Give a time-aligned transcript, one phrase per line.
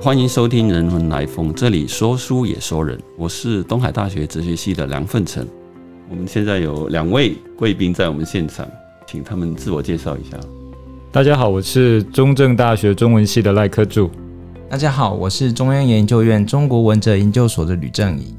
[0.00, 2.96] 欢迎收听《人文来风》，这里说书也说人。
[3.16, 5.44] 我是东海大学哲学系的梁奋成。
[6.08, 8.64] 我们现在有两位贵宾在我们现场，
[9.08, 10.38] 请他们自我介绍一下。
[11.10, 14.08] 大家好，我是中正大学中文系的赖科柱。
[14.70, 18.32] 大家好，我是中央研究院中国文哲研究所的吕正仪。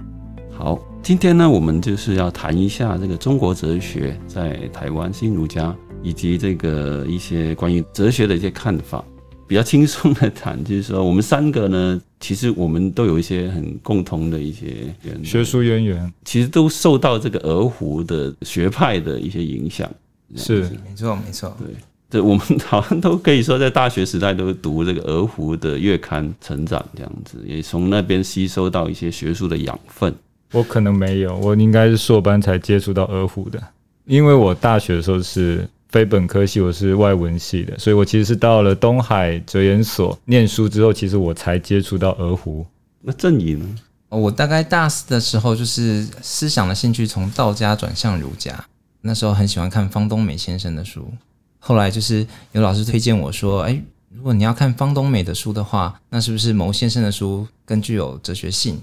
[0.57, 9.03] 好，今天呢，我们就是要谈一下这个中国哲学在台湾新儒家以及这个一些关于哲学的一些看法。
[9.49, 19.89] 比较轻松的谈，就是说我们三个呢，其实我们都有一些很共同的一些学术渊源，其实都受到这个鹅湖的学派的一些影响。
[20.35, 21.57] 是，没错，没错。
[21.59, 21.67] 对，
[22.11, 30.13] 这我们好像都可以说，在大学时代都读这个鹅湖的月刊成长，这样子也从那边吸收到一些学术的养分。
[30.51, 33.59] 我可能没有，我应该是硕班才接触到鹅湖的，
[34.05, 35.67] 因为我大学的时候是。
[35.89, 42.63] 非本科系，我是外文系的，所以我其实是到了东海哲研所念书之后，其实我才接触到鹅湖。
[43.01, 43.65] 那正义呢？
[44.09, 48.63] 我大概大四的时候，就是思想的兴趣从道家转向儒家。
[49.01, 51.11] 那时候很喜欢看方东美先生的书，
[51.57, 53.81] 后来就是有老师推荐我说：“哎，
[54.13, 58.79] 如果你要看方东美的书的话，那是不是牟先生的书更具有哲学性？”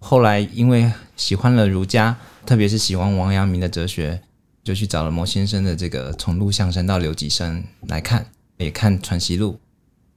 [0.00, 4.22] 后来因为喜欢了儒家，特别是喜欢王阳明的哲学。
[4.66, 9.52] 就去找了牟先生的这个《从陆象山到留级生》来看，也看《传习录》。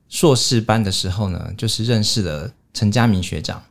[0.09, 3.61] 硕士班的时候呢，就是认识了陈家明学长，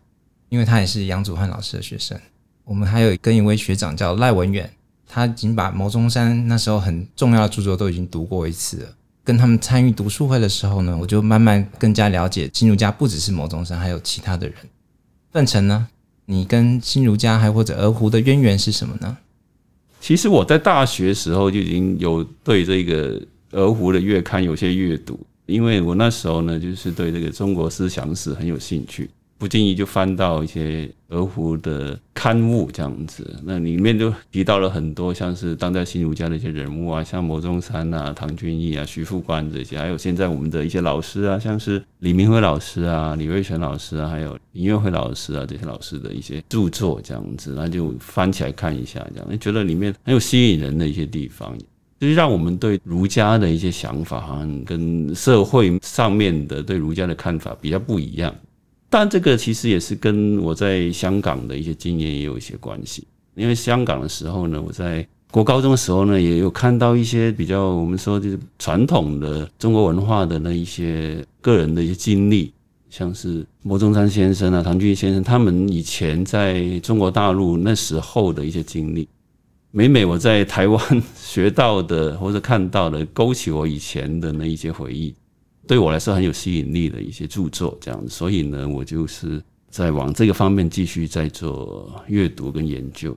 [0.48, 2.16] 因为他也是杨祖汉老师的学生。
[2.62, 4.72] 我们还有跟一位学长叫赖文远，
[5.08, 8.88] 他已经把牟中山那时候很重要的著作都已经读过一次了。
[9.24, 14.56] 跟他们参与读书会的时候呢，我就慢慢更加了解新儒家不只是牟中山，还有其他的人。
[15.32, 15.88] 范成呢，
[16.26, 19.18] 你跟新儒家还或者鹅湖的渊源是什么呢？
[20.00, 23.20] 其实我在大学时候就已经有对这个
[23.52, 29.10] 鹅湖的月刊有些阅读，因为我那时候呢就是对这个中国思想史很有兴趣。
[29.38, 51.56] 不经意就翻到一些鹅湖的刊物，这样子，那里面就提到了很多像是当代新儒家的一些人物啊，像牟中山啊、唐君毅啊、徐复观这些，还有现在我们的一些老师啊，像是李明辉老师啊、李瑞全老师啊，还有林月辉老师啊这些老师的一些著作，这样子，那就翻起来看一下，这样，觉得里面很有吸引人的一些地方，
[52.00, 58.34] 就是让我们对儒家的一些想法，好像跟社会上面的对儒家的看法比较不一样。
[58.90, 72.50] 但这个其实也是跟我在香港的一些经验也有一些关系，因为香港的时候呢，我在国高中的时候呢，也有看到一些比较我们说就是传统的中国文化的那一些个人的一些经历，
[72.88, 79.06] 像是莫中山先生啊、唐俊先生他们以前在中国大陆那时候的一些经历，
[79.70, 85.14] 每每我在台湾学到的或者看到的，勾起我以前的那一些回忆。
[85.68, 93.14] 对我来说很有吸引力的一些著作，这样，所以呢，我就是在往这个方面继续在做阅读跟研究。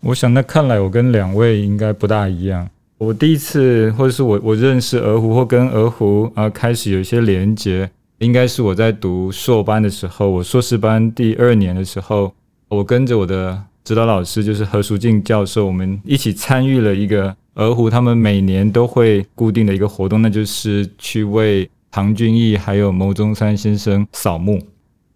[0.00, 2.68] 我想，那看来我跟两位应该不大一样。
[2.98, 7.88] 我第一次，或者是我我认识鹅湖或跟鹅湖啊开始有一些连接，
[8.18, 12.34] 应该是我在读硕班的时候，我硕士班第二年的时候，
[12.68, 17.36] 我跟着我的指导老师就是何淑静教授，我们一起参与了一个。
[17.54, 24.60] 鹅湖他们每年都会固定的一个活动，那就是去为唐君毅还有牟中山先生扫墓。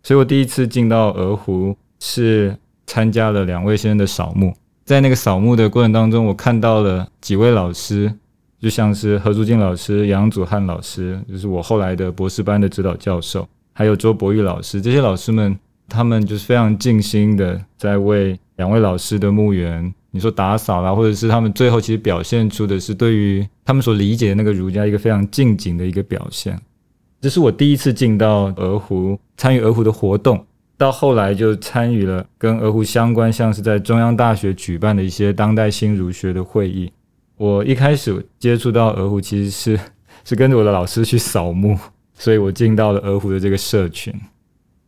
[0.02, 2.56] 所以我第一次进到鹅湖是
[2.86, 4.52] 参加了两位先生的扫墓。
[4.84, 8.12] 在那个扫墓的过程当中，我看到了几位老师，
[8.60, 14.82] 就像是何竹静老师、杨祖汉老师，就是我后来的博士班的指导教授，还有周博玉老师。
[14.82, 15.58] 这些老师们，
[15.88, 19.94] 他们就是非常尽心的在为两位老师的墓园。
[20.14, 26.56] 你说打扫啦，或者是他们最后其实表现出的是对于他们所理解的那个儒家一个非常近景的一个表现。
[27.20, 30.46] 这是我第一次进到鹅湖参与鹅湖的活动，
[30.78, 36.92] 到后来就参与了跟鹅湖相关，像是在中央大学举办的一些当代新儒学的会议。
[37.36, 39.80] 我一开始接触到鹅湖，其实是
[40.24, 41.76] 是跟着我的老师去扫墓，
[42.16, 44.14] 所以我进到了鹅湖的这个社群。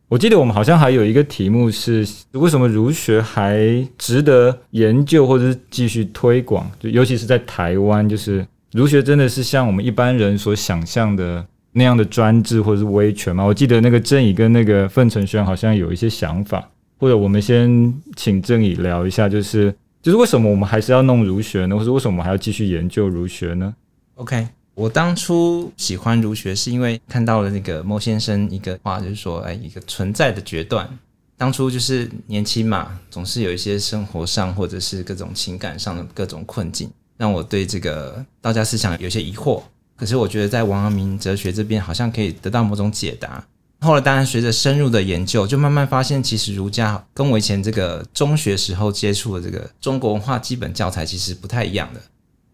[0.09, 6.69] 我记得我们好像还有一个题目是为什么儒学还值得研究或者是继续推广？
[6.79, 13.43] 就尤其是在台湾，就是儒学真的是像我们一般人所想象的那样的专制或者是威权吗？
[13.43, 16.65] 我记得那个郑乙跟那个范承轩好像有一些想法，
[16.97, 21.77] 或者我们先请郑乙聊一下，就是就是为什么我们还是要弄儒学呢？
[21.77, 23.75] 或者为什么我们还要继续研究儒学呢
[24.15, 24.47] ？OK。
[24.77, 30.87] 我当初喜欢儒学，是因为看到了那个莫先生一个话，就是说，哎，一个存在的决断。
[31.35, 39.63] 当初就是年轻嘛，总是有一些生活上或者是各种情感上的各种困境，让我对这个道家思想有些疑惑。
[39.95, 43.43] 可是我觉得在王阳明哲学这边，好像可以得到某种解答。
[43.81, 52.01] 后来当然随着深入的研究，就慢慢发现，其实儒家跟我以前这个中学时候接触的这个中国文化基本教材其实不太一样的。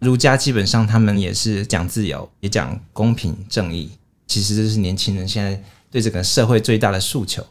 [0.03, 3.89] 儒家基本上他们也是讲自由，也讲公平正义，
[4.27, 5.59] 其实这是年轻人现在
[5.89, 7.43] 对这个社会最大的诉求。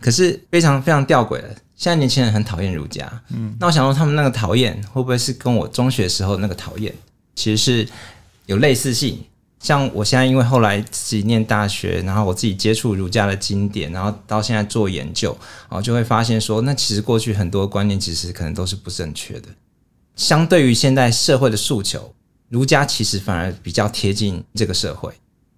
[0.00, 3.22] 可是非常非常吊诡的，现在年轻人很讨厌儒家。
[3.28, 6.92] 嗯，那我想说，他们那个讨厌会不会是跟我中学时候那个讨厌
[7.36, 7.88] 其实是
[8.46, 9.22] 有类似性？
[9.60, 15.30] 像我现在因为后来自己念大学，然后我自己接触儒家的经典，然后到现在做研究，
[15.68, 19.48] 然后就会发现说，那其实过去很多观念其实可能都是不正确的。
[20.16, 22.14] 相对于现在社会的诉求，
[22.48, 25.12] 儒家其实反而比较贴近这个社会，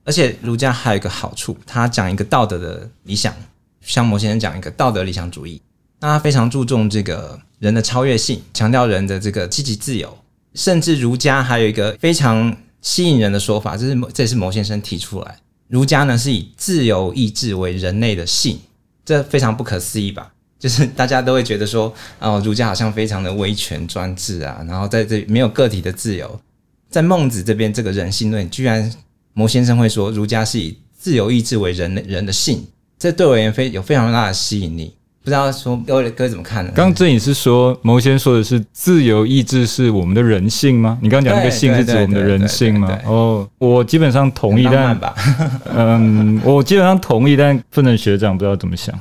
[0.04, 3.34] 而且儒家还有一个好处，他讲一个道德的理想。
[3.80, 5.60] 像某些人讲一个道德理想主义，
[6.00, 10.16] 那他非常注重这个人的超越性，强调人的这个积极自由，
[10.54, 18.58] 甚至儒家还有一个非常吸引人的说法，这是这也是牟先生提出来，儒家呢是以自由意志为人类的性，
[19.04, 20.32] 这非常不可思议吧？
[20.64, 26.40] 就是 大家都会觉得说，哦，儒家好像非常的威权专制啊，然后在这没有个体的自由，
[26.88, 28.90] 在孟子这边这个人性论，居然
[29.34, 32.66] 牟先生会说儒家是以自由意志为人人的性。
[32.99, 36.72] 这对我而言非有非常大的吸引力，不知道说各位各位怎么看呢？
[36.75, 40.99] 刚刚正颖是说，牟先说的是自由意志是我们的人性吗？
[41.02, 42.99] 你刚刚讲那个性是指我们的人性吗？
[43.05, 44.99] 哦，我基本上同意，但
[45.76, 48.99] 嗯，我基本上同意，但不能学长不知道怎么想，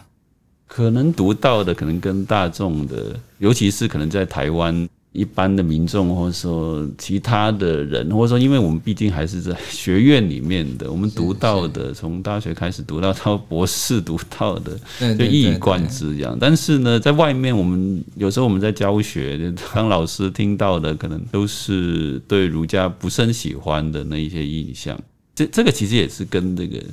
[0.74, 4.90] 可能读到的可能跟大众的，尤其是可能在台湾。
[5.14, 14.76] 一般的民众，或者说其他的人，或者说，因为我们毕竟还是在学院里面的，我们读到的，从大学开始读到到博士读到的，
[15.16, 16.36] 就一以贯之这样。
[16.42, 25.00] 但是呢，在外面，我们有时候我们在教学，当老师听到的，可能都是对儒家不是很喜欢的那一些印象。
[25.36, 26.84] 这这个其实也是跟这个。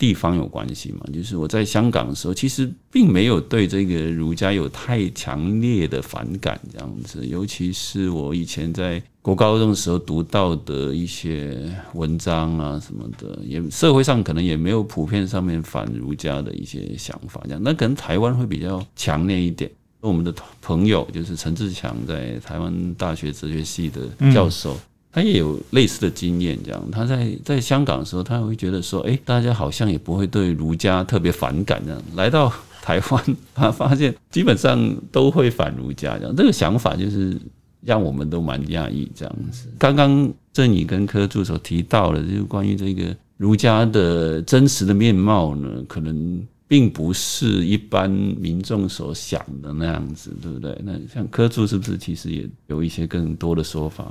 [0.00, 1.00] 地方有关系嘛？
[1.12, 7.26] 就是我在香港的时候，其实并没有对这个儒家有太强烈的反感，这样子。
[7.26, 17.60] 尤其是我以前在国高中的时候读到的一些文章啊什么的，也社会上可能也没有普遍上面反儒家的一些想法，这样。
[17.62, 19.70] 那可能台湾会比较强烈一点。
[20.00, 24.00] 我们的朋友就是陈志强，在台湾大学哲学系的
[24.32, 24.74] 教授。
[25.12, 32.00] 他也有类似的经验，这样他在在香港的时候，他会觉得说，哎，大家好像也不会对儒家特别反感这样。
[32.14, 36.36] 来到台湾，他发现基本上都会反儒家这样。
[36.36, 37.36] 这个想法就是
[37.82, 39.68] 让我们都蛮讶异这样子。
[39.78, 50.80] 刚刚郑宇跟柯助所提到了，就是关于这个儒家的真实的面貌呢，可能并不是一般民众所想的那样子，对不对？
[50.84, 54.06] 那像柯助是不是其实也有一些更多的说法？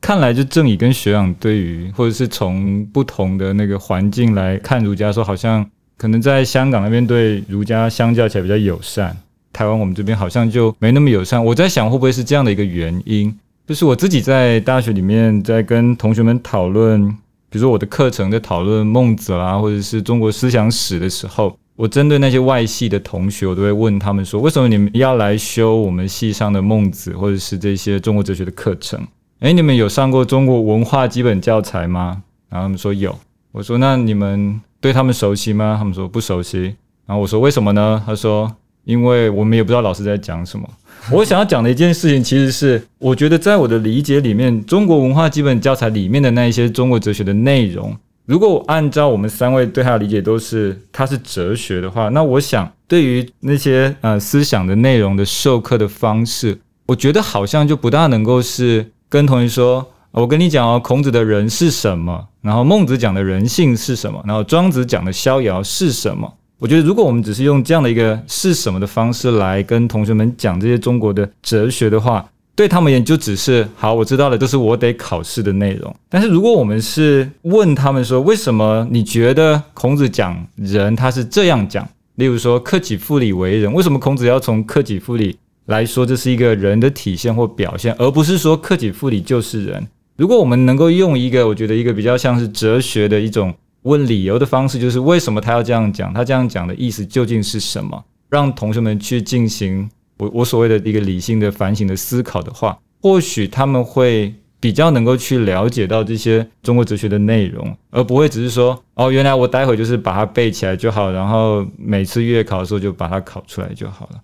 [0.00, 5.64] 看来就正宇跟学长对于，或者是从不同的那个环境来看儒家，说好像
[5.96, 9.14] 可能在香港那边对儒家相较起来比较友善，
[9.52, 11.44] 台湾我们这边好像就没那么友善。
[11.44, 13.32] 我在想会不会是这样的一个原因？
[13.66, 17.06] 就是我自己在大学里面在跟同学们讨论，
[17.50, 29.06] 比如说我的课程在讨论孟子啦，或者是中国思想史的时候，我针对那些外系的同学，我都会问他们说，为什么你们要来修我们系上的孟子，或者是这些中国哲学的课程？
[29.40, 32.22] 哎，你们有上过中国文化基本教材吗？
[32.50, 33.18] 然后他们说有。
[33.52, 35.76] 我说那你们对他们熟悉吗？
[35.78, 36.76] 他们说不熟悉。
[37.06, 38.02] 然后我说为什么呢？
[38.04, 38.54] 他说
[38.84, 40.68] 因为我们也不知道老师在讲什么。
[41.10, 58.90] 我想要讲的一件事情，其实是我觉得在我的理解里面，中国文化基本教材里面的那一些中国哲学的内容，如果我按照我们三位对它的理解都是它是哲学的话，那我想对于那些呃思想的内容的授课的方式，我觉得好像就不大能够是。
[59.10, 62.28] 跟同学说，我跟你讲哦，孔子的人是什么？
[62.42, 64.22] 然后孟子讲的人性是什么？
[64.24, 66.32] 然后庄子讲的逍遥是什么？
[66.60, 72.24] 我觉得，如果我们只是用这样的一个是什么的方式来跟同学们讲这些中国的哲学的话，
[72.54, 75.92] 对他们也就只是好，我知道了，这是我得考试的内容。
[76.08, 81.84] 但是如果我们是问他们说，为什么你觉得孔子讲人他是这样讲？
[82.14, 85.36] 例如说，克己复礼为人，为什么孔子要从克己复礼？
[85.70, 89.86] 来说，这是一个人的体现或表现，而不是说克己复礼就是人。
[90.16, 98.04] 如果我们能够用一个，我觉得一个比较像是哲学的一种问理由的方式，就是为什么他要这样讲，他这样讲的意思究竟是什么？
[98.28, 114.20] 让同学们去进行我我所谓的一个理性的反省的思考的话，或许他们会比较能够去了解到这些中国哲学的内容，而不会只是说哦，原来我待会就是把它背起来就好，然后每次月考的时候就把它考出来就好了。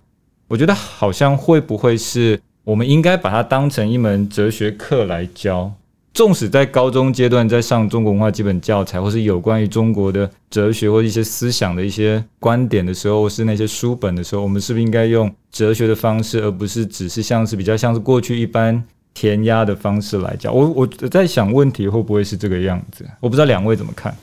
[0.49, 5.73] 我觉得好像会不会是我们应该把它当成一门哲学课来教？
[6.15, 20.55] 纵使在高中阶段在上中国文化基本教材，或是有关于中国的哲学或一些思想的一些观点的时候，是那些书本的时候，我们是不是应该用哲学的方式，而不是只是像是比较像是过去一般填鸭的方式来讲？
[20.55, 23.05] 我我在想问题会不会是这个样子？
[23.21, 24.17] 我不知道两位怎么看。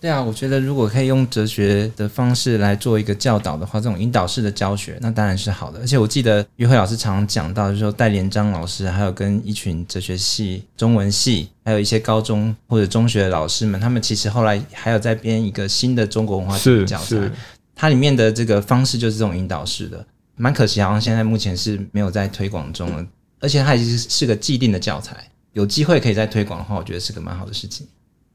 [0.00, 5.80] 对啊，我觉得如果可以用哲学的方式来做一个教导的话，这种引导式的教学，那当然是好的。
[5.80, 17.30] 而且我记得于慧老师常常讲到，就是说戴连章老师还有跟一群哲学系、中文系，还有一些高中或者中学的老师们，他们其实后来还有在编一个新的中国文化教材，
[17.74, 20.06] 它里面的这个方式就是这种引导式的。
[20.36, 23.04] 蛮可惜，好像现在目前是没有在推广中了，
[23.40, 25.16] 而且它已经是个既定的教材。
[25.54, 27.84] 有机会可以再推广的话，我觉得是个蛮好的事情。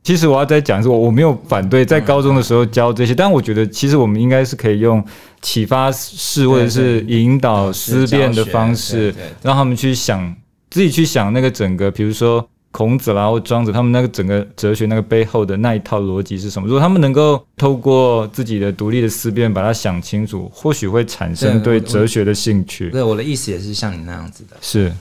[0.04, 5.04] 其实我要再讲一次，我我没有反对在高中的时候教这些，但我觉得其实我们应该是可以用
[5.42, 10.36] 启发式或者是引导思辨的方式，让他们去想
[10.70, 16.68] 自己去想那个整个，比如说孔子啦或庄子他们那个整个哲学那个背后的那一套逻辑是什么。
[16.68, 22.90] 如果他们能够透过自己的独立的思辨把它想清楚，或许会产生对哲学的兴趣。
[22.90, 24.58] 对，我的意思也是像你那样子的。
[24.60, 24.92] 是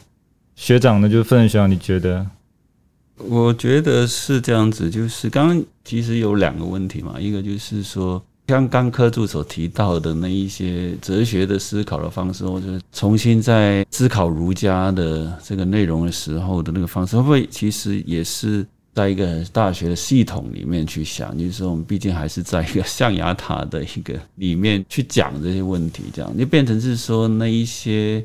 [0.55, 2.25] 学长呢，就分学长，你觉得？
[3.29, 21.37] 我觉得是这样子，就是刚刚其实有两个问题嘛，一个就是说，像刚科助所提到的那一些哲学的思考的方式，或者重新在思考儒家的这个内容的时候的那个方式，会不会其实也是在一个大学的系统里面去想？
[21.39, 28.25] 就是说，我们毕竟还是在一个象牙塔的一个里面去讲这些问题，这样就变成是说那一些。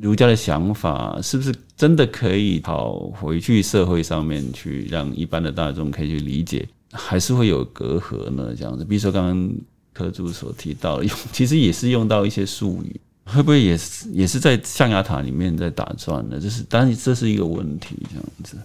[0.00, 6.68] 儒家的想法是不是真的可以跑回去社会上面去，让一般的大众可以去理解？
[6.92, 8.54] 还是会有隔阂呢？
[8.56, 9.52] 这样子，比如说刚刚
[9.92, 16.38] 科主所提到，用其实也是用到一些术语，会不会也是也是在象牙塔里面在打转呢？
[16.40, 18.56] 这是当然，这是一个问题，这样子。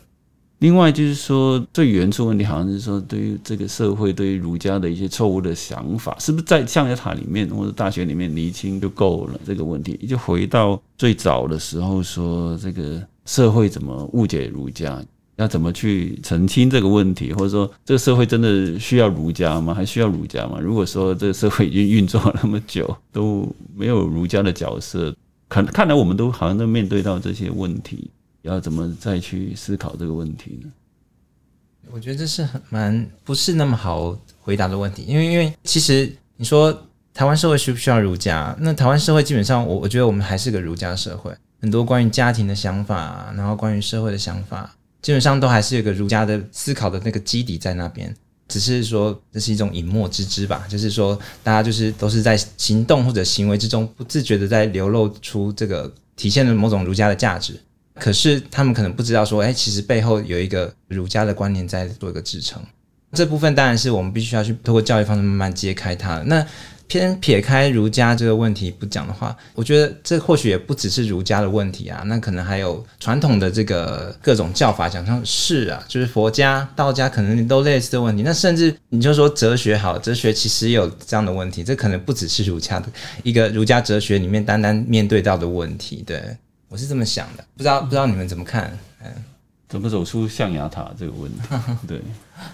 [0.61, 9.39] 另外就是说，最原初问题好像是说，对于这个社会，对于儒家的一些错误的想法，是不是在象牙塔里面或者大学里面厘清就够了？
[9.43, 15.03] 这个问题就回到最早的时候，说这个社会怎么误解儒家，
[15.37, 19.73] 要怎么去澄清这个问题，或者说这个社会真的需要儒家吗？
[19.73, 20.59] 还需要儒家吗？
[20.61, 25.11] 如果说这个社会已经运作那么久，都没有儒家的角色，
[25.49, 28.11] 看看来我们都好像都面对到这些问题。
[28.43, 30.71] 要怎么再去思考这个问题呢？
[31.91, 36.71] 我觉得这是很蛮不是那么好回答的问题，因为因为其实你说
[37.13, 38.55] 台湾社会需不需要儒家？
[38.59, 48.15] 那台湾社会基本上，我我觉得我们还是个儒家社会，很多关于家庭的想法，然后关于社会的想法，基本上都还是有个儒家的思考的那个基底在那边，
[48.47, 57.59] 只是说这是一种隐没之知吧，就是说大家就是都是在行动或者行为之中不自觉的在流露出这个体现了某种儒家的价值。
[58.01, 62.59] 可是他们可能不知道说，哎，其实背后有一个儒家的观念在做一个支撑。
[63.11, 66.17] 这部分当然是我们必须要去通过教育方式慢慢揭开它。
[66.25, 66.43] 那
[66.87, 72.01] 偏撇开儒家这个问题不讲的话，我觉得这或许也不只是儒家的问题啊。
[72.07, 78.23] 那可能还有传统的这个各种教法，讲像是啊，就是佛家、道家可能都类似的问题。
[78.23, 81.63] 那甚至你就说哲学好，哲学其实也有这样的问题。
[81.63, 82.87] 这可能不只是儒家的
[83.21, 86.19] 一个儒家哲学里面单单面对到的问题，对。
[86.71, 88.71] 我是这么想的，不知道不知道你们怎么看？
[89.03, 89.11] 嗯，
[89.67, 91.39] 怎么走出象牙塔这个问题？
[91.85, 91.99] 对，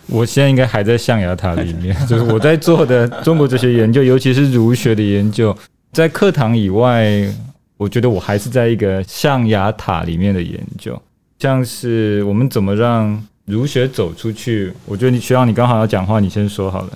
[0.07, 5.55] 我现在应该还在象牙塔里面， 就是我在做的中国哲学研究，尤其是儒学的研究，
[5.91, 7.31] 在课堂以外，
[7.77, 10.99] 我觉得我还是在一个象牙塔里面的研究，
[11.37, 14.73] 像是我们怎么让儒学走出去？
[14.87, 16.89] 我觉得你需要你刚好要讲话，你先说好了。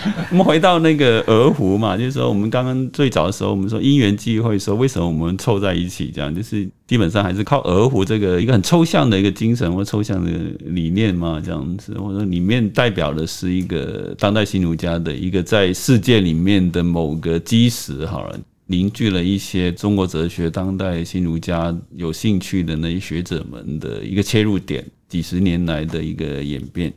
[0.30, 10.30] 我们回到那个鹅湖嘛，就是说我们刚刚最早的时候，我们说因缘际会，说为什么我们凑在一起，这样就是基本上还是靠鹅湖这个一个很抽象的一个精神或抽象的
[10.60, 26.92] 理念嘛，这样子，或者里面代表的是一个当代新儒家的一个在世界里面的某个基石，好了，凝聚了一些中国哲学当代新儒家有兴趣的那些学者们的一个切入点，几十年来的一个演变，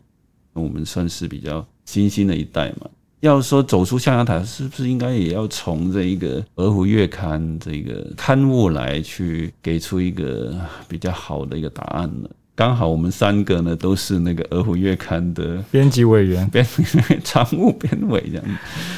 [0.54, 1.66] 我们算是比较。
[1.86, 10.54] 新兴的一代嘛，要说走出象牙塔，是不是应该也要从这一个《鹅湖月刊》这个刊物来去给出一个
[10.90, 12.30] 比较好的一个答案呢？
[12.56, 16.66] 刚好我们三个呢都是那个《鹅湖月刊》的编辑委员、编
[17.24, 18.46] 常务编委这样，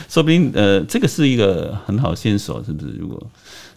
[0.09, 2.93] 说不定呃，这个是一个很好线索，是不是？
[2.93, 3.21] 如果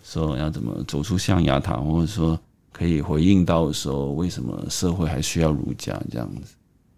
[0.03, 2.39] 说要怎么走出象牙塔，或者说
[2.73, 6.55] 可以回应到说为什么社会还需要儒家这样子，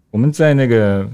[0.09, 1.05] 我们在那个。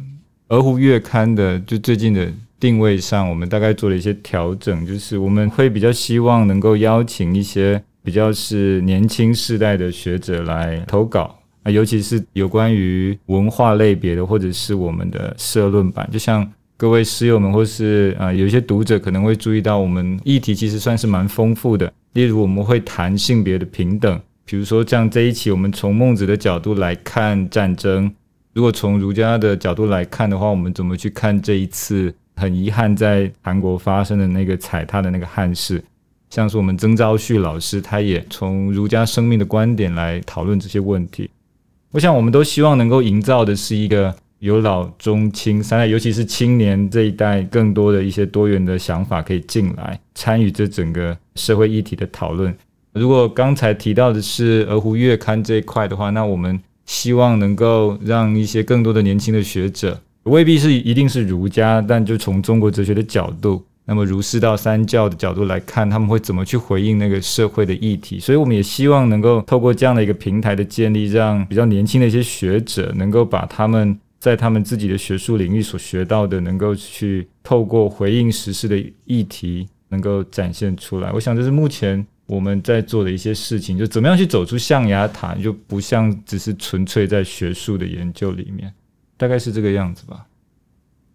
[0.49, 21.91] 鹅湖月刊的就最近的定位上，我们大概做了一些调整，就是我们会比较希望能够邀请一些比较是年轻世代的学者来投稿，啊，尤其是有关于文化类别的，或者是我们的社论版，就像各位师友们，或是啊有一些读者可能会注意到，我们议题其实算是蛮丰富的。
[22.13, 28.09] 例如，我们会谈性别的平等，比如说像这一期，我们从孟子的角度来看战争；
[28.57, 35.79] 如果从儒家的角度来看的话，我们怎么去看这一次很遗憾在韩国发生的那个踩踏的那个憾事？
[36.31, 41.29] 像是我们曾昭旭老师，他也从儒家生命的观点来讨论这些问题。
[41.91, 52.51] 我想，我们都希望能够营造的是一个有老中青三代，尤其是青年这一代，更多的一些多元的想法可以进来参与这整个社会议题的讨论。
[52.93, 63.63] 如果刚才提到的是《鹅湖月刊》这一块的话，那我们希望能够让一些更多的年轻的学者，未必是一定是儒家，但就从中国哲学的角度。
[63.89, 68.19] 那么，儒释道三教的角度来看，他们会怎么去回应那个社会的议题？
[68.19, 81.09] 所以，我们也希望能够透过这样的一个平台的建立，让比较年轻的一些学者能够把他们在他们自己的学术领域所学到的，能够去透过回应时事的议题，能够展现出来。
[81.13, 88.71] 我想，这是目前我们在做的一些事情，就怎么样去走出象牙塔，就不像只是纯粹在学术的研究里面，
[89.17, 90.25] 大概是这个样子吧。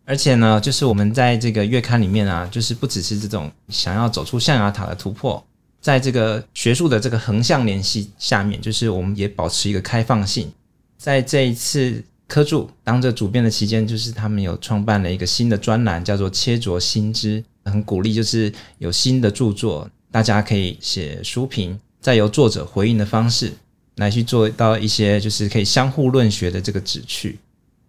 [0.04, 5.46] 而且呢，就是我们在这个月刊里面啊，就是不只是这种想要走出象牙塔的突破，
[5.80, 10.50] 在这个学术的这个横向联系下面，就是我们也保持一个开放性。
[10.98, 23.52] 在这一次科助当着主编的期间，就是他们有创办了一个新的专栏，叫做“切着新知”，很鼓励就是有新的著作，大家可以写书评，再由作者回应的方式
[23.96, 27.38] 来去做到一些就是可以相互论学的这个旨趣。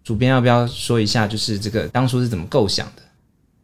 [0.02, 3.02] 主编要不要说一下，就是这个当初是怎么构想的？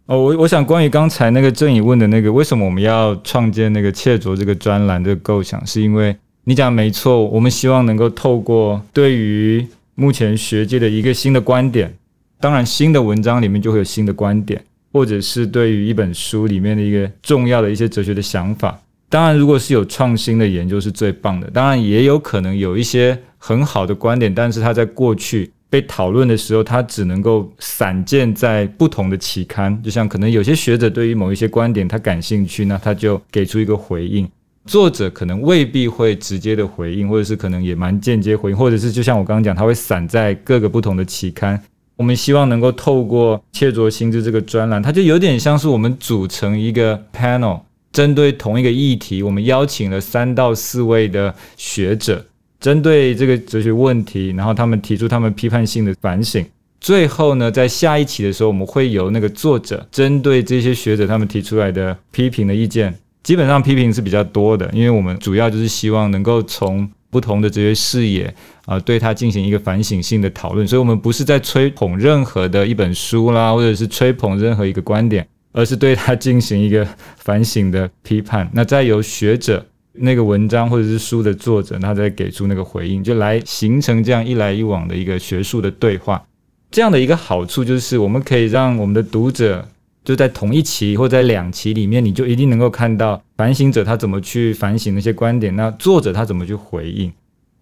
[0.06, 11.94] 哦，我我想关于刚才那个郑宇问的那个，为什么我们要创建那个切卓这个专栏的构想，是因为你讲没错，我们希望能够透过对于目前学界的一个新的观点，
[12.40, 25.50] 当然新的文章里面就会有新的观点，或者是对于一本书里面的一个重要的一些哲学的想法，当然如果是有创新的研究是最棒的，当然也有可能有一些很好的观点，但是它在过去。
[25.70, 34.28] 被讨论的时候，它只能够散见在不同的期刊，就像可能有些学者对于某一些观点他感兴趣，那他就给出一个回应。
[34.66, 41.62] 作者可能未必会直接的回应，或者是可能也蛮间接回应，或者是就像我刚刚讲，他会散在各个不同的期刊。
[42.00, 47.60] 我们希望能够透过切着心智这个专栏，它就有点像是我们组成一个 panel，
[47.92, 52.24] 针对同一个议题，我们邀请了三到四位的学者。
[52.58, 56.42] 针对这个哲学问题，然后他们提出他们批判性的反省。
[56.80, 68.34] 最后呢，在下一期的时候，我们会由那个作者针对这些学者他们提出来的批评的意见，基本上批评是比较多的，因为我们主要就是希望能够从不同的哲学视野
[68.70, 70.64] 啊，对他进行一个反省性的讨论。
[70.64, 78.48] 所以，我们不是在吹捧任何的一本书啦，或者是吹捧任何一个观点，而是对他进行一个反省的批判。
[78.54, 79.66] 那再由学者。
[79.92, 86.22] 那个文章或者是书的作者，他在给出那个回应，就来形成这样一来一往的一个学术的对话。
[86.70, 89.66] 这样的一个好处就是，我们可以让我们的读者
[90.04, 97.12] 就在同一期或在两期里面，你就一定能够看到反省者他怎么去反省那些观点，那作者他怎么去回应。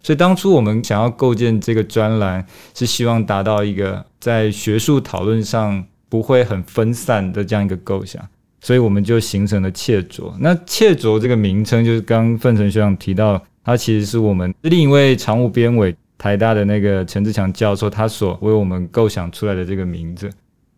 [0.09, 2.42] 所以当初我们想要构建这个专栏，
[2.75, 8.27] 是希望达到一个在学术讨论上不会很分散的这样一个构想。
[8.62, 10.35] 所以我们就形成了切着。
[10.40, 20.31] 那切着这个名称，就是刚奋成学长提到，它其实是我们另一位常务编委台大的那个陈志强教授，他所为我们构想出来的这个名字。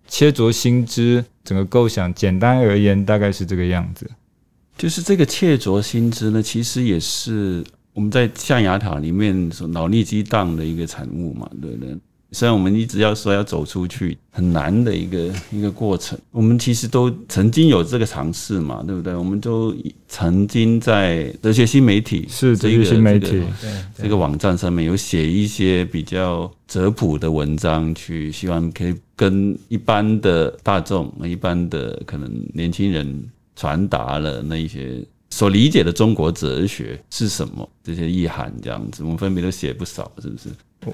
[0.09, 4.11] 切着心知，整个构想简单而言，大概是这个样子。
[4.77, 7.63] 就是这个切着心知呢，其实也是
[8.01, 11.95] 我们在象牙塔里面所脑力激荡的一个产物嘛，对不对？
[12.33, 16.19] 虽然我们一直要说要走出去，很难的一个一个过程。
[16.31, 19.15] 我们其实都曾经有这个尝试嘛，对不对？
[19.15, 19.77] 我们都
[20.09, 23.43] 曾经在哲学新媒体是哲学新媒体
[23.95, 33.23] 这个网站上面有写一些比较哲普的文章，去希望可以跟一般的大众、一般的可能年轻人
[33.55, 35.05] 传达了那一些
[35.41, 40.51] 所理解的中国哲学是什么这些意涵，这样子，我们分别都写不少，是不是？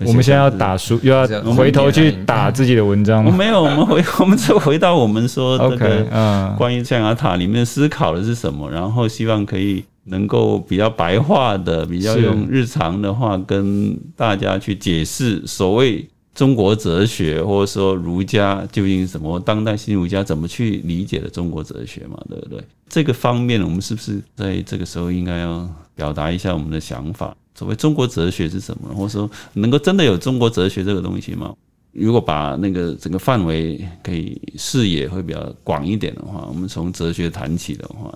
[0.06, 3.24] 我们现在要打书，又要回头去打自己的文章。
[3.24, 22.62] 我没有，我们回 我们就回到我们说这个，嗯，关于象牙塔里面思考的是什么，然后希望可以能够比较白话的，比较用日常的话跟大家去解释所谓中国哲学，或者说儒家究竟什么，当代新儒家怎么去理解的中国哲学嘛，对不对？
[22.88, 27.34] 这个方面，我们是不是在这个时候应该要表达一下我们的想法？
[27.54, 31.54] 所谓中国哲学是什么，或者说能够真的有中国哲学这个东西吗？
[31.92, 38.14] 如果把那个整个范围可以视野会比较广一点的话，我们从哲学谈起的话，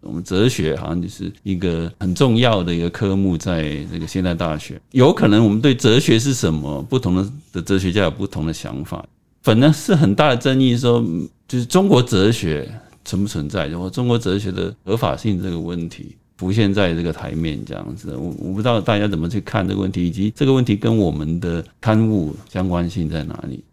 [0.00, 9.04] 我们哲学好像就是一个很重要的一个科目，在这个现代大学，有可能我们对哲学是什么，不同的的哲学家有不同的想法，
[9.42, 11.04] 反正是很大的争议，说
[11.46, 12.68] 就是中国哲学
[13.04, 16.16] 存不存在，或中国哲学的合法性这个问题。
[16.36, 23.64] 浮现在这个台面这样子，我我不知道大家怎么去看这个问题，以及这个问题跟我们的刊物相关性在哪里？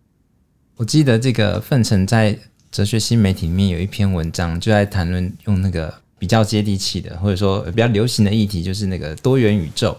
[0.76, 2.36] 我记得这个范成在
[2.72, 5.94] 哲学新媒体里面有一篇文章，就在谈论用那个
[6.26, 9.96] 比较接地气的，或者说比较流行的议题，就是那个多元宇宙。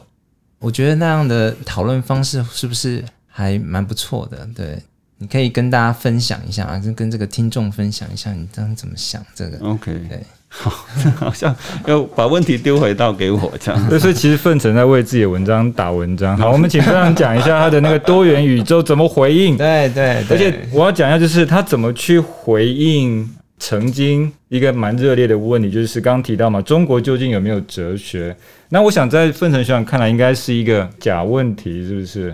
[0.58, 4.44] 我觉得那样的讨论方式是不是还蛮不错的？
[4.52, 4.76] 对，
[5.18, 9.24] 你可以跟大家分享一下啊，跟跟这个听众分享一下，你这样怎么想？
[9.36, 10.20] 这个 OK，对。
[10.48, 10.70] 好，
[11.14, 11.54] 好像
[11.86, 13.88] 要把问题丢回到给我这样。
[13.88, 16.36] 对，所以其实奋成在为自己的文章打文章。
[16.38, 19.56] 好，我们请奋成讲一下他的那个多元宇宙怎么回应。
[19.56, 28.36] 对对，而且我要讲一下，就是他怎么去回应曾经一个蛮热烈的问题，就是刚刚提到嘛，中国究竟有没有哲学？
[28.68, 32.30] 那我想在奋成学长看来，应该是一个假问题，是不是？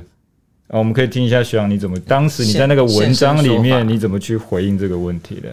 [0.69, 5.49] 啊，我们可以听一下学长你怎么当时你在那个文章里面你怎么去回应这个问题的？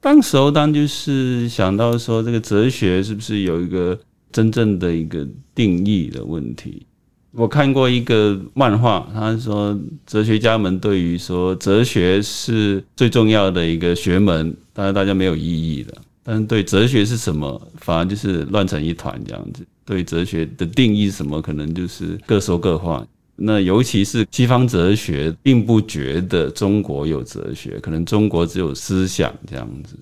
[0.00, 3.98] 当时候，当就是想到说，这个哲学是不是有一个
[4.32, 6.86] 真正的一个定义的问题？
[7.32, 15.94] 我看过一个漫画，他说哲学家们对于说哲学是最重要的一个学门，当然大家没有异议的。
[16.22, 19.64] 但是对哲学是什么，反而就是乱成一团这样子。
[19.84, 23.04] 对哲学的定义是什么，可能就是各说各话。
[23.36, 29.96] 那尤其是西方哲学，并不觉得中国有哲学，可能中国只有思想这样子。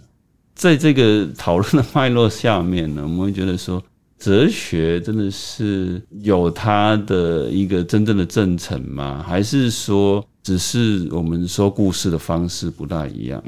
[0.54, 3.80] 在这个讨论的脉络下面呢，我们会觉得说，
[4.18, 9.24] 哲学真的是有它的一个真正的正程吗？
[9.26, 13.42] 还是说，只是我们说故事的方式不大一样？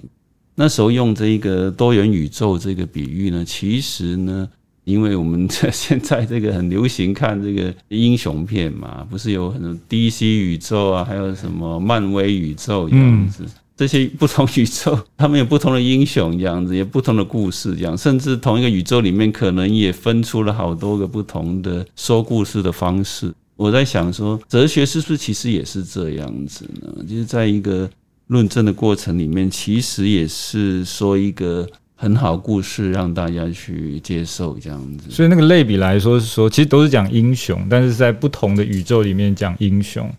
[0.54, 4.48] 那时候用这一个多元宇宙这个比喻呢，其实呢。
[4.84, 13.44] 因为我们在现在这个很流行看这个英雄片嘛，不是有很多 DC 宇宙啊，还有什么漫威宇宙这样子，
[13.80, 23.32] 这些不同宇宙， 他们有不同的英雄这样子，有不同的故事这样，甚至同一个宇宙里面可能也分出了好多个不同的说故事的方式。
[23.56, 27.02] 我在想说，哲学是不是其实也是这样子呢？
[27.08, 27.88] 就是在一个
[28.26, 31.66] 论证的过程里面，其实也是说一个。
[32.02, 40.10] 很好故事让大家去接受这样子，所以那个类比来说是说，其实都是讲英雄，但是在不同的宇宙里面讲英雄。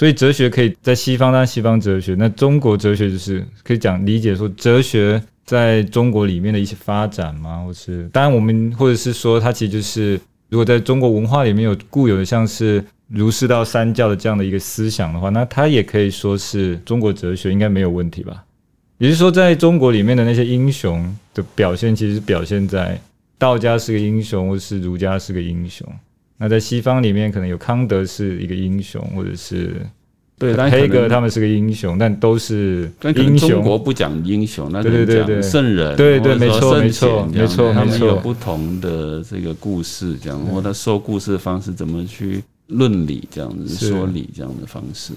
[0.00, 7.62] 所以哲学可以在西方当西方哲学，那中国哲学就是可以讲理解说哲学在中国里面的一些发展吗？
[7.62, 18.42] 或是当然我们或者是说它其实就是如果在中国文化里面有固有的像是儒释道三教的这样的一个思想的话，那它也可以说是中国哲学，应该没有问题吧？
[18.96, 22.98] 也就是说，在中国里面的那些英雄的表现，其实表现在
[23.36, 25.86] 道家是个英雄，或是儒家是个英雄。
[26.42, 29.76] 那在西方里面，可能有康德是一个英雄，或者是
[30.38, 33.50] 对黑格他们是个英雄，但都是英雄。
[33.50, 45.12] 中国不讲英雄，那对对对圣人，对对没错没错没错，他们有不同的这个故事，这样或他说故事的方式怎么去论理，这样子说理这样的方式。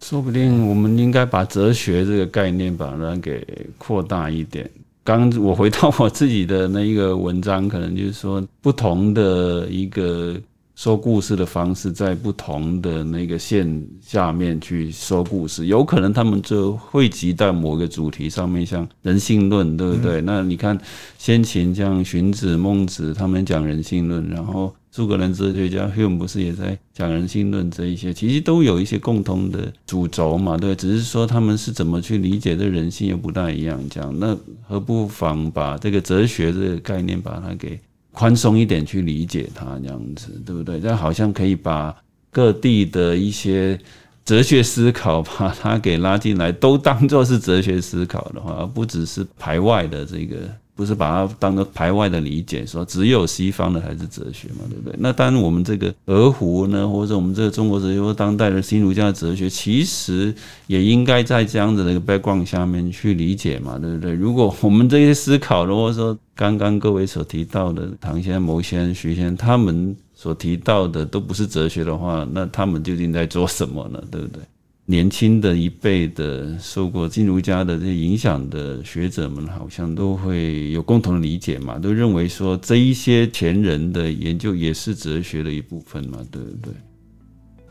[0.00, 3.44] 说不定我们应该把哲学这个概念把它给
[3.78, 4.70] 扩大一点。
[5.06, 10.34] 刚我回到我自己的那一个文章，可能就是说不同的一个
[10.74, 20.20] 说故事的方式，在不同的那个线下面去说故事，有可能他们就汇集在某个主题上面，像人性论，对不对？
[20.22, 20.76] 那你看
[21.16, 24.74] 先秦像荀子、孟子，他们讲人性论，然后。
[24.96, 33.78] 苏格兰哲学家 Hume 不是也在讲人性论这一些，其实都有一些共同的主轴嘛，对，只是说他们是怎么去理解这人性又不大一样。
[33.90, 34.34] 这样，那
[34.66, 37.78] 何不妨把这个哲学这个概念把它给
[38.10, 40.80] 宽松一点去理解它，这样子，对不对？
[40.80, 41.94] 这好像可以把
[42.30, 43.78] 各地的一些
[44.24, 50.36] 哲学思考把它给拉进来，都当做是哲学思考的话，而不只是排外的这个。
[50.76, 54.94] 不是把它当做排外的理解，说只有西方的才是哲学嘛，对不对？
[54.98, 60.34] 那当然，我们这个俄湖呢，或者我们这个中国哲学或当代的新儒家的哲学，其实
[60.66, 64.12] 也应该在这样子的一个 background 下面去理解嘛，对不对？
[64.12, 73.98] 如果我们这些思考，如果说刚刚各位所提到的唐先、牟先、徐先他们所提到的都不是哲学的话，那他们究竟在做什么呢？
[74.10, 74.42] 对不对？
[74.88, 86.72] 年轻的一辈的受过金儒家的这些影响的学者们，好像都会有共同的理解嘛，都认为说这一些前人的研究也是哲学的一部分嘛，对不对？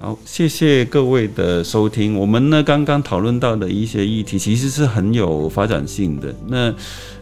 [0.05, 2.15] 好，谢谢各位的收听。
[2.15, 6.31] 我们呢刚刚讨论到的一些议题，其实是很有发展性的。
[6.45, 6.71] 那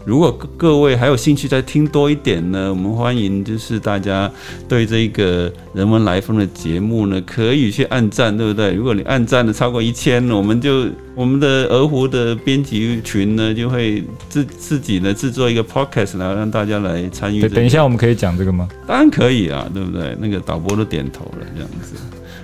[0.04, 4.30] 如果各位还有兴趣再听多一点呢，我们欢迎就是大家
[4.68, 8.74] 对这个人文来风的节目呢，可以去按赞，对不对？
[8.74, 17.56] 如果你按赞的超过一千，我们就我们的鹅湖的编辑群呢，就会自自己呢制作一个 podcast，然后让大家来参与、这个。
[17.56, 18.68] 等一下，我们可以讲这个吗？
[18.86, 20.18] 当然可以啊，对不对？
[20.20, 21.96] 那个导播都点头了，这样子。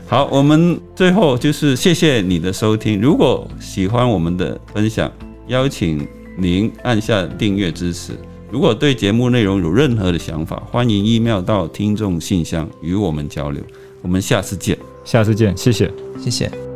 [0.10, 3.00] 好，我们最后就是谢谢你的收听。
[3.00, 5.10] 如果喜欢我们的分享，
[5.45, 8.13] 邀请您按下订阅支持。
[8.50, 13.62] 如果对节目内容有任何的想法，欢迎 email 到听众信箱与我们交流。
[14.02, 14.76] 我们下次见。
[15.06, 15.91] 下次见，谢谢。
[16.19, 16.69] 谢谢。